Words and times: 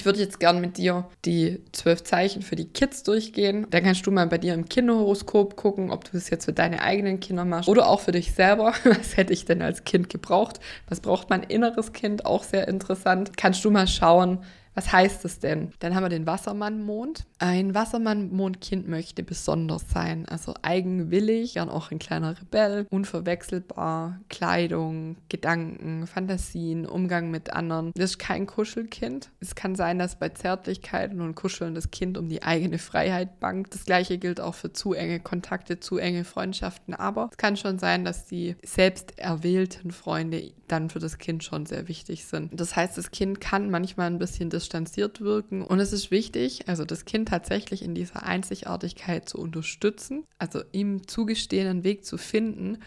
Ich 0.00 0.06
würde 0.06 0.18
jetzt 0.18 0.40
gern 0.40 0.62
mit 0.62 0.78
dir 0.78 1.04
die 1.26 1.62
zwölf 1.72 2.04
Zeichen 2.04 2.40
für 2.40 2.56
die 2.56 2.64
Kids 2.64 3.02
durchgehen. 3.02 3.66
Dann 3.68 3.84
kannst 3.84 4.06
du 4.06 4.10
mal 4.10 4.26
bei 4.28 4.38
dir 4.38 4.54
im 4.54 4.66
Kinderhoroskop 4.66 5.56
gucken, 5.56 5.90
ob 5.90 6.06
du 6.06 6.12
das 6.12 6.30
jetzt 6.30 6.46
für 6.46 6.54
deine 6.54 6.80
eigenen 6.80 7.20
Kinder 7.20 7.44
machst 7.44 7.68
oder 7.68 7.86
auch 7.86 8.00
für 8.00 8.12
dich 8.12 8.32
selber. 8.32 8.72
Was 8.84 9.18
hätte 9.18 9.34
ich 9.34 9.44
denn 9.44 9.60
als 9.60 9.84
Kind 9.84 10.08
gebraucht? 10.08 10.58
Was 10.88 11.00
braucht 11.00 11.28
mein 11.28 11.42
inneres 11.42 11.92
Kind? 11.92 12.24
Auch 12.24 12.44
sehr 12.44 12.66
interessant. 12.66 13.36
Kannst 13.36 13.62
du 13.62 13.70
mal 13.70 13.86
schauen, 13.86 14.38
was 14.74 14.92
heißt 14.92 15.24
es 15.24 15.38
denn? 15.38 15.72
Dann 15.80 15.94
haben 15.94 16.04
wir 16.04 16.08
den 16.08 16.26
Wassermannmond. 16.26 17.26
Ein 17.38 17.74
Wassermannmondkind 17.74 18.88
möchte 18.88 19.22
besonders 19.22 19.90
sein, 19.90 20.26
also 20.28 20.54
eigenwillig, 20.62 21.54
gern 21.54 21.68
auch 21.68 21.90
ein 21.90 21.98
kleiner 21.98 22.38
Rebell, 22.40 22.86
unverwechselbar, 22.90 24.20
Kleidung, 24.28 25.16
Gedanken, 25.28 26.06
Fantasien, 26.06 26.86
Umgang 26.86 27.30
mit 27.30 27.52
anderen. 27.52 27.92
Das 27.94 28.10
ist 28.10 28.18
kein 28.18 28.46
Kuschelkind. 28.46 29.30
Es 29.40 29.54
kann 29.54 29.74
sein, 29.74 29.98
dass 29.98 30.18
bei 30.18 30.28
Zärtlichkeiten 30.28 31.20
und 31.20 31.34
Kuscheln 31.34 31.74
das 31.74 31.90
Kind 31.90 32.16
um 32.16 32.28
die 32.28 32.42
eigene 32.42 32.78
Freiheit 32.78 33.40
bangt. 33.40 33.74
Das 33.74 33.84
gleiche 33.84 34.18
gilt 34.18 34.40
auch 34.40 34.54
für 34.54 34.72
zu 34.72 34.92
enge 34.92 35.20
Kontakte, 35.20 35.80
zu 35.80 35.98
enge 35.98 36.24
Freundschaften. 36.24 36.94
Aber 36.94 37.28
es 37.30 37.38
kann 37.38 37.56
schon 37.56 37.78
sein, 37.78 38.04
dass 38.04 38.26
die 38.26 38.56
selbst 38.64 39.18
erwählten 39.18 39.90
Freunde 39.90 40.52
dann 40.68 40.90
für 40.90 40.98
das 41.00 41.18
Kind 41.18 41.42
schon 41.42 41.66
sehr 41.66 41.88
wichtig 41.88 42.24
sind. 42.24 42.58
Das 42.58 42.76
heißt, 42.76 42.96
das 42.96 43.10
Kind 43.10 43.40
kann 43.40 43.70
manchmal 43.70 44.06
ein 44.06 44.18
bisschen 44.18 44.50
distanziert 44.60 45.20
wirken. 45.20 45.62
Und 45.62 45.80
es 45.80 45.92
ist 45.92 46.10
wichtig, 46.10 46.68
also 46.68 46.84
das 46.84 47.04
Kind 47.04 47.28
tatsächlich 47.28 47.82
in 47.82 47.94
dieser 47.94 48.22
Einzigartigkeit 48.22 49.28
zu 49.28 49.38
unterstützen, 49.38 50.24
also 50.38 50.62
ihm 50.72 51.06
zugestehenden 51.08 51.82
Weg 51.84 52.04
zu 52.04 52.18
finden, 52.18 52.78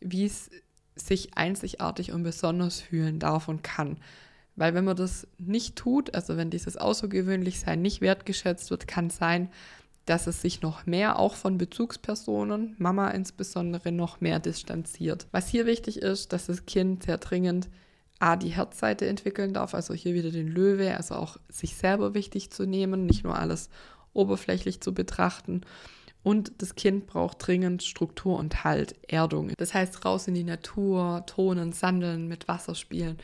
wie 0.00 0.26
es 0.26 0.50
sich 0.94 1.36
einzigartig 1.36 2.12
und 2.12 2.22
besonders 2.22 2.80
fühlen 2.80 3.18
darf 3.18 3.48
und 3.48 3.62
kann. 3.62 3.98
Weil 4.56 4.74
wenn 4.74 4.84
man 4.84 4.96
das 4.96 5.26
nicht 5.38 5.76
tut, 5.76 6.14
also 6.14 6.36
wenn 6.36 6.50
dieses 6.50 6.76
Außergewöhnlichsein 6.76 7.80
nicht 7.80 8.00
wertgeschätzt 8.00 8.70
wird, 8.70 8.86
kann 8.86 9.08
sein, 9.08 9.48
dass 10.04 10.26
es 10.26 10.42
sich 10.42 10.62
noch 10.62 10.84
mehr 10.84 11.18
auch 11.18 11.36
von 11.36 11.56
Bezugspersonen, 11.56 12.74
Mama 12.78 13.10
insbesondere, 13.10 13.92
noch 13.92 14.20
mehr 14.20 14.40
distanziert. 14.40 15.26
Was 15.30 15.48
hier 15.48 15.64
wichtig 15.64 16.02
ist, 16.02 16.32
dass 16.32 16.46
das 16.46 16.66
Kind 16.66 17.04
sehr 17.04 17.18
dringend 17.18 17.68
A, 18.22 18.36
die 18.36 18.50
Herzseite 18.50 19.06
entwickeln 19.08 19.52
darf, 19.52 19.74
also 19.74 19.94
hier 19.94 20.14
wieder 20.14 20.30
den 20.30 20.46
Löwe, 20.46 20.96
also 20.96 21.16
auch 21.16 21.38
sich 21.48 21.74
selber 21.74 22.14
wichtig 22.14 22.50
zu 22.50 22.66
nehmen, 22.66 23.04
nicht 23.04 23.24
nur 23.24 23.36
alles 23.36 23.68
oberflächlich 24.12 24.80
zu 24.80 24.94
betrachten. 24.94 25.62
Und 26.22 26.52
das 26.58 26.76
Kind 26.76 27.08
braucht 27.08 27.44
dringend 27.44 27.82
Struktur 27.82 28.38
und 28.38 28.62
Halt, 28.62 28.94
Erdung. 29.10 29.50
Das 29.56 29.74
heißt, 29.74 30.04
raus 30.04 30.28
in 30.28 30.34
die 30.34 30.44
Natur, 30.44 31.24
tonen, 31.26 31.72
sandeln, 31.72 32.28
mit 32.28 32.46
Wasser 32.46 32.76
spielen, 32.76 33.18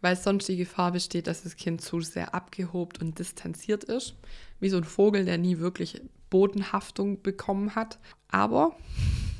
weil 0.00 0.16
sonst 0.16 0.48
die 0.48 0.56
Gefahr 0.56 0.90
besteht, 0.90 1.28
dass 1.28 1.44
das 1.44 1.54
Kind 1.54 1.80
zu 1.80 2.00
sehr 2.00 2.34
abgehobt 2.34 3.00
und 3.00 3.20
distanziert 3.20 3.84
ist, 3.84 4.16
wie 4.58 4.68
so 4.68 4.78
ein 4.78 4.84
Vogel, 4.84 5.26
der 5.26 5.38
nie 5.38 5.58
wirklich 5.60 6.02
Bodenhaftung 6.28 7.22
bekommen 7.22 7.76
hat. 7.76 8.00
Aber 8.26 8.74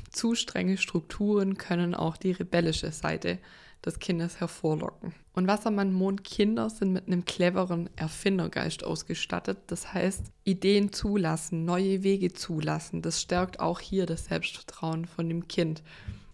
zu 0.09 0.35
strenge 0.35 0.77
Strukturen 0.77 1.57
können 1.57 1.95
auch 1.95 2.15
die 2.15 2.31
rebellische 2.31 2.93
Seite 2.93 3.39
des 3.85 3.99
Kindes 3.99 4.39
hervorlocken. 4.39 5.13
Und 5.33 5.47
Wassermann-Mondkinder 5.47 6.69
sind 6.69 6.93
mit 6.93 7.07
einem 7.07 7.25
cleveren 7.25 7.89
Erfindergeist 7.95 8.83
ausgestattet. 8.83 9.59
Das 9.67 9.93
heißt, 9.93 10.31
Ideen 10.43 10.91
zulassen, 10.91 11.65
neue 11.65 12.03
Wege 12.03 12.33
zulassen. 12.33 13.01
Das 13.01 13.21
stärkt 13.21 13.59
auch 13.59 13.79
hier 13.79 14.05
das 14.05 14.25
Selbstvertrauen 14.25 15.05
von 15.05 15.27
dem 15.27 15.47
Kind. 15.47 15.83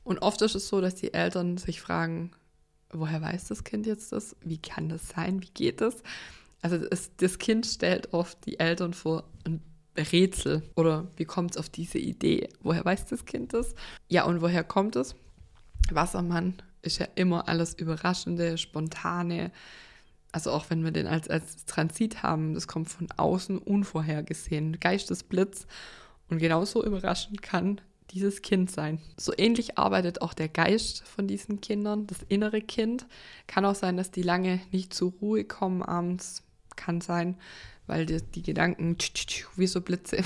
Und 0.03 0.19
oft 0.19 0.41
ist 0.41 0.55
es 0.55 0.67
so, 0.67 0.81
dass 0.81 0.95
die 0.95 1.13
Eltern 1.13 1.57
sich 1.57 1.81
fragen, 1.81 2.31
woher 2.91 3.21
weiß 3.21 3.47
das 3.47 3.63
Kind 3.63 3.85
jetzt 3.85 4.11
das? 4.11 4.35
Wie 4.41 4.57
kann 4.57 4.89
das 4.89 5.09
sein? 5.09 5.41
Wie 5.41 5.51
geht 5.53 5.81
das? 5.81 6.03
Also 6.61 6.77
es, 6.89 7.15
das 7.17 7.39
Kind 7.39 7.65
stellt 7.65 8.13
oft 8.13 8.45
die 8.45 8.59
Eltern 8.59 8.93
vor 8.93 9.23
ein 9.45 9.61
Rätsel 9.97 10.63
oder 10.75 11.07
wie 11.17 11.25
kommt 11.25 11.51
es 11.51 11.57
auf 11.57 11.69
diese 11.69 11.97
Idee? 11.97 12.49
Woher 12.61 12.85
weiß 12.85 13.05
das 13.05 13.25
Kind 13.25 13.53
das? 13.53 13.75
Ja, 14.07 14.25
und 14.25 14.41
woher 14.41 14.63
kommt 14.63 14.95
es? 14.95 15.15
Wassermann 15.89 16.61
ist 16.81 16.99
ja 16.99 17.07
immer 17.15 17.47
alles 17.47 17.73
Überraschende, 17.73 18.57
Spontane. 18.57 19.51
Also 20.31 20.51
auch 20.51 20.69
wenn 20.69 20.83
wir 20.83 20.91
den 20.91 21.07
als, 21.07 21.29
als 21.29 21.65
Transit 21.65 22.23
haben, 22.23 22.53
das 22.53 22.67
kommt 22.67 22.89
von 22.89 23.09
außen 23.15 23.57
unvorhergesehen. 23.57 24.79
Geistesblitz. 24.79 25.67
Und 26.29 26.39
genauso 26.39 26.83
überraschend 26.85 27.41
kann 27.41 27.81
dieses 28.11 28.41
Kind 28.41 28.71
sein. 28.71 28.99
So 29.17 29.33
ähnlich 29.37 29.77
arbeitet 29.77 30.21
auch 30.21 30.33
der 30.33 30.49
Geist 30.49 31.03
von 31.03 31.27
diesen 31.27 31.61
Kindern, 31.61 32.07
das 32.07 32.19
innere 32.27 32.61
Kind. 32.61 33.05
Kann 33.47 33.65
auch 33.65 33.75
sein, 33.75 33.97
dass 33.97 34.11
die 34.11 34.21
lange 34.21 34.61
nicht 34.71 34.93
zur 34.93 35.11
Ruhe 35.21 35.43
kommen 35.43 35.83
abends. 35.83 36.43
Kann 36.75 37.01
sein, 37.01 37.37
weil 37.87 38.05
die, 38.05 38.21
die 38.21 38.43
Gedanken 38.43 38.97
wie 39.55 39.67
so 39.67 39.81
Blitze 39.81 40.23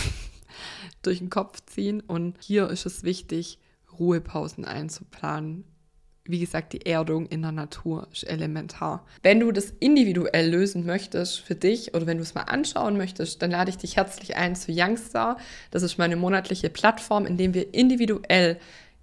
durch 1.02 1.20
den 1.20 1.30
Kopf 1.30 1.62
ziehen. 1.66 2.02
Und 2.02 2.38
hier 2.40 2.70
ist 2.70 2.86
es 2.86 3.04
wichtig, 3.04 3.60
Ruhepausen 4.00 4.66
einzuplanen, 4.66 5.64
wie 6.28 6.40
gesagt, 6.40 6.74
die 6.74 6.86
Erdung 6.86 7.28
in 7.28 7.44
der 7.44 7.52
Natur 7.52 8.08
ist 8.12 8.24
elementar. 8.24 9.06
Wenn 9.22 9.40
du 9.40 9.52
das 9.52 9.74
individuell 9.80 10.50
lösen 10.50 10.86
möchtest 10.86 11.40
für 11.40 11.56
dich 11.56 11.94
oder 11.94 12.08
wenn 12.08 12.18
du 12.18 12.24
es 12.24 12.34
mal 12.34 12.44
anschauen 12.44 12.98
möchtest, 12.98 13.42
dann 13.42 13.52
lade 13.52 13.70
ich 13.70 13.78
dich 13.78 13.96
herzlich 13.96 14.36
ein 14.36 14.56
zu 14.56 14.72
Youngstar. 14.72 15.38
Das 15.70 15.84
ist 15.84 15.98
meine 15.98 16.16
monatliche 16.16 16.70
Plattform, 16.70 17.28
in 17.28 17.38
dem 17.38 17.54
wir 17.54 17.74
individuell 17.74 18.60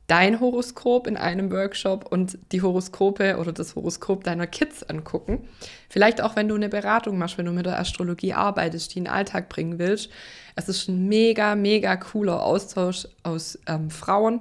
dein 0.09 0.41
Horoskop 0.41 1.07
in 1.07 1.17
einem 1.17 1.51
Workshop 1.53 2.11
und 2.11 2.39
die 2.51 2.61
Horoskope 2.61 3.39
oder 3.39 3.53
das 3.53 3.77
Horoskop 3.77 4.25
deiner 4.25 4.49
Kids 4.49 4.83
angucken. 4.83 5.49
Vielleicht 5.89 6.21
auch, 6.21 6.35
wenn 6.35 6.49
du 6.49 6.57
eine 6.57 6.69
Beratung 6.69 7.19
machst, 7.19 7.39
wenn 7.39 7.47
du 7.47 7.53
mit 7.53 7.67
der 7.67 7.79
Astrologie 7.79 8.35
arbeitest, 8.35 8.95
die 8.95 8.99
in 8.99 9.05
den 9.05 9.13
Alltag 9.13 9.49
bringen 9.49 9.79
willst. 9.79 10.11
Es 10.57 10.69
ist 10.69 10.89
ein 10.89 11.09
mega, 11.09 11.55
mega 11.55 11.97
cooler 11.97 12.43
Austausch 12.43 13.07
aus 13.23 13.59
ähm, 13.67 13.91
Frauen, 13.91 14.41